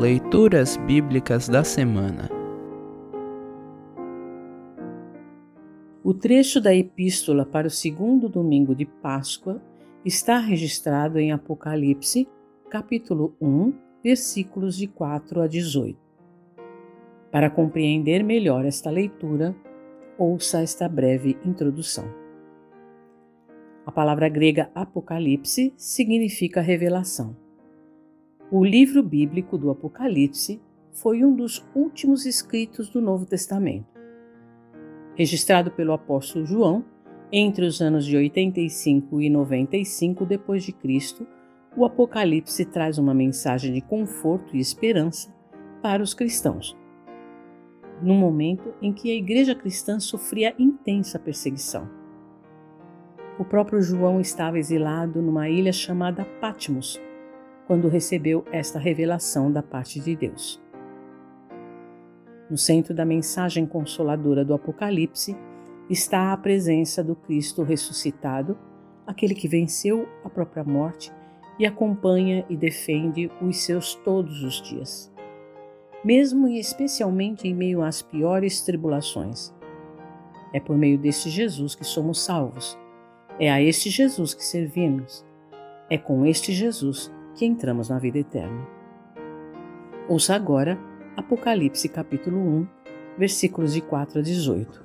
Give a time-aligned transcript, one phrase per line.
[0.00, 2.30] Leituras Bíblicas da Semana
[6.04, 9.60] O trecho da Epístola para o segundo domingo de Páscoa
[10.04, 12.28] está registrado em Apocalipse,
[12.70, 13.72] capítulo 1,
[14.04, 15.98] versículos de 4 a 18.
[17.32, 19.52] Para compreender melhor esta leitura,
[20.16, 22.08] ouça esta breve introdução.
[23.84, 27.47] A palavra grega Apocalipse significa revelação.
[28.50, 30.58] O livro bíblico do Apocalipse
[30.90, 33.86] foi um dos últimos escritos do Novo Testamento.
[35.14, 36.82] Registrado pelo apóstolo João
[37.30, 41.26] entre os anos de 85 e 95 depois de Cristo,
[41.76, 45.30] o Apocalipse traz uma mensagem de conforto e esperança
[45.82, 46.74] para os cristãos.
[48.00, 51.86] No momento em que a igreja cristã sofria intensa perseguição.
[53.38, 56.98] O próprio João estava exilado numa ilha chamada Patmos,
[57.68, 60.58] quando recebeu esta revelação da parte de Deus.
[62.50, 65.36] No centro da mensagem consoladora do Apocalipse
[65.90, 68.56] está a presença do Cristo ressuscitado,
[69.06, 71.12] aquele que venceu a própria morte
[71.58, 75.12] e acompanha e defende os seus todos os dias,
[76.02, 79.54] mesmo e especialmente em meio às piores tribulações.
[80.54, 82.78] É por meio deste Jesus que somos salvos.
[83.38, 85.22] É a este Jesus que servimos.
[85.90, 88.66] É com este Jesus que entramos na vida eterna.
[90.08, 90.76] Ouça agora
[91.16, 92.66] Apocalipse capítulo 1,
[93.16, 94.84] versículos de 4 a 18.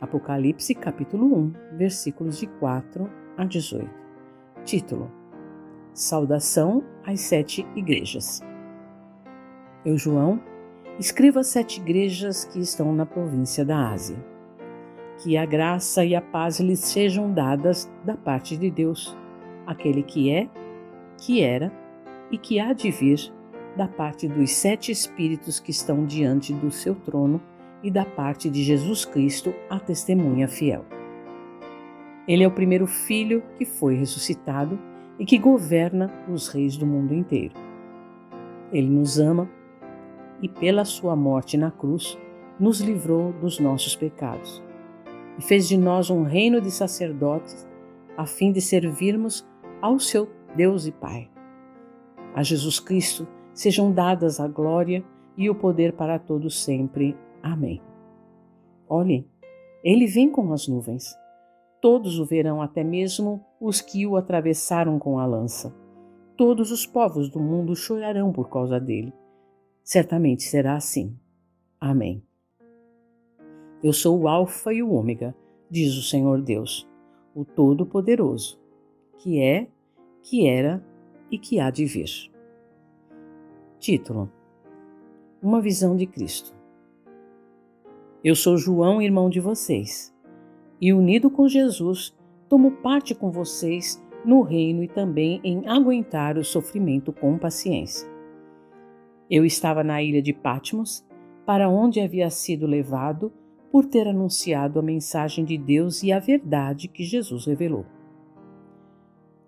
[0.00, 3.90] Apocalipse capítulo 1, versículos de 4 a 18.
[4.64, 5.10] Título:
[5.92, 8.40] Saudação às sete igrejas.
[9.84, 10.40] Eu, João,
[10.96, 14.16] escrevo às sete igrejas que estão na província da Ásia.
[15.24, 19.16] Que a graça e a paz lhes sejam dadas da parte de Deus,
[19.66, 20.48] aquele que é,
[21.18, 21.72] que era
[22.30, 23.32] e que há de vir
[23.76, 27.40] da parte dos sete Espíritos que estão diante do seu trono
[27.82, 30.84] e da parte de Jesus Cristo, a testemunha fiel.
[32.26, 34.78] Ele é o primeiro filho que foi ressuscitado
[35.18, 37.54] e que governa os reis do mundo inteiro.
[38.72, 39.48] Ele nos ama
[40.42, 42.18] e, pela sua morte na cruz,
[42.58, 44.62] nos livrou dos nossos pecados
[45.38, 47.66] e fez de nós um reino de sacerdotes
[48.16, 49.46] a fim de servirmos
[49.80, 51.30] ao seu Deus e Pai.
[52.34, 55.04] A Jesus Cristo sejam dadas a glória
[55.36, 57.16] e o poder para todos sempre.
[57.42, 57.80] Amém.
[58.88, 59.26] Olhem,
[59.82, 61.16] ele vem com as nuvens.
[61.80, 65.74] Todos o verão, até mesmo os que o atravessaram com a lança.
[66.36, 69.12] Todos os povos do mundo chorarão por causa dele.
[69.84, 71.16] Certamente será assim.
[71.80, 72.22] Amém.
[73.82, 75.34] Eu sou o Alfa e o Ômega,
[75.70, 76.88] diz o Senhor Deus,
[77.32, 78.58] o Todo-Poderoso,
[79.18, 79.68] que é,
[80.28, 80.84] que era
[81.30, 82.30] e que há de vir.
[83.78, 84.30] Título:
[85.42, 86.54] Uma visão de Cristo.
[88.22, 90.14] Eu sou João, irmão de vocês,
[90.78, 92.14] e unido com Jesus,
[92.46, 98.06] tomo parte com vocês no reino e também em aguentar o sofrimento com paciência.
[99.30, 101.06] Eu estava na ilha de Patmos,
[101.46, 103.32] para onde havia sido levado
[103.72, 107.86] por ter anunciado a mensagem de Deus e a verdade que Jesus revelou.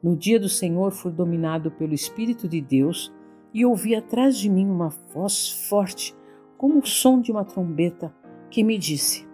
[0.02, 3.12] No dia do Senhor fui dominado pelo Espírito de Deus
[3.52, 6.16] e ouvi atrás de mim uma voz forte,
[6.56, 8.14] como o som de uma trombeta,
[8.50, 9.28] que me disse: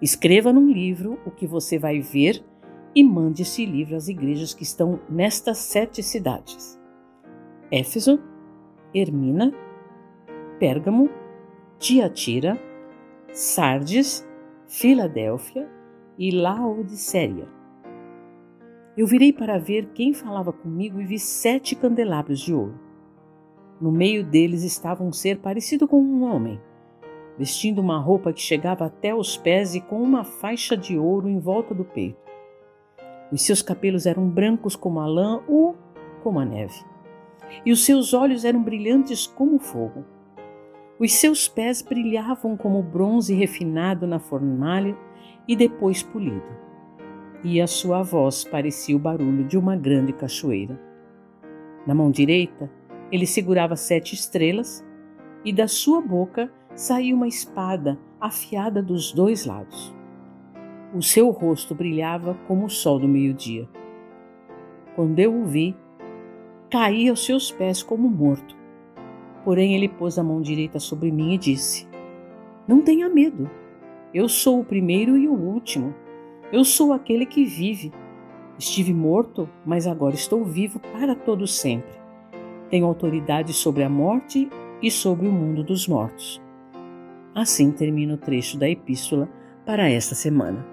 [0.00, 2.44] Escreva num livro o que você vai ver
[2.94, 6.78] e mande esse livro às igrejas que estão nestas sete cidades:
[7.68, 8.20] Éfeso,
[8.94, 9.52] Hermina,
[10.60, 11.10] Pérgamo,
[11.78, 12.56] Tiatira,
[13.32, 14.24] Sardes,
[14.68, 15.68] Filadélfia
[16.16, 17.61] e Laodiceia.
[18.94, 22.78] Eu virei para ver quem falava comigo e vi sete candelabros de ouro.
[23.80, 26.60] No meio deles estava um ser parecido com um homem,
[27.38, 31.40] vestindo uma roupa que chegava até os pés e com uma faixa de ouro em
[31.40, 32.20] volta do peito.
[33.32, 35.74] Os seus cabelos eram brancos como a lã ou
[36.22, 36.84] como a neve,
[37.64, 40.04] e os seus olhos eram brilhantes como fogo.
[40.98, 44.94] Os seus pés brilhavam como bronze refinado na fornalha
[45.48, 46.61] e depois polido
[47.44, 50.78] e a sua voz parecia o barulho de uma grande cachoeira.
[51.86, 52.70] Na mão direita,
[53.10, 54.84] ele segurava sete estrelas
[55.44, 59.94] e da sua boca saía uma espada afiada dos dois lados.
[60.94, 63.68] O seu rosto brilhava como o sol do meio-dia.
[64.94, 65.74] Quando eu o vi,
[66.70, 68.56] caí aos seus pés como morto.
[69.44, 71.88] Porém, ele pôs a mão direita sobre mim e disse:
[72.68, 73.50] Não tenha medo.
[74.14, 75.94] Eu sou o primeiro e o último
[76.52, 77.92] eu sou aquele que vive.
[78.58, 82.02] Estive morto, mas agora estou vivo para todo sempre.
[82.70, 84.48] tenho autoridade sobre a morte
[84.80, 86.40] e sobre o mundo dos mortos.
[87.34, 89.28] Assim termina o trecho da epístola
[89.66, 90.64] para esta semana.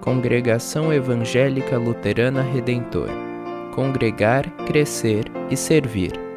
[0.00, 3.08] Congregação Evangélica Luterana Redentor
[3.74, 6.29] Congregar, Crescer e Servir.